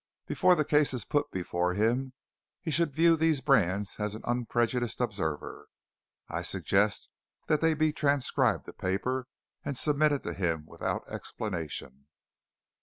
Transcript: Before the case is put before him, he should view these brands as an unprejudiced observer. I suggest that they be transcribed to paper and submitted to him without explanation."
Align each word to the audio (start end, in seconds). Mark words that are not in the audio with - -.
Before 0.25 0.55
the 0.55 0.65
case 0.65 0.95
is 0.95 1.05
put 1.05 1.29
before 1.29 1.75
him, 1.75 2.13
he 2.59 2.71
should 2.71 2.91
view 2.91 3.15
these 3.15 3.39
brands 3.39 3.97
as 3.99 4.15
an 4.15 4.23
unprejudiced 4.25 4.99
observer. 4.99 5.67
I 6.27 6.41
suggest 6.41 7.07
that 7.45 7.61
they 7.61 7.75
be 7.75 7.93
transcribed 7.93 8.65
to 8.65 8.73
paper 8.73 9.27
and 9.63 9.77
submitted 9.77 10.23
to 10.23 10.33
him 10.33 10.65
without 10.65 11.07
explanation." 11.07 12.07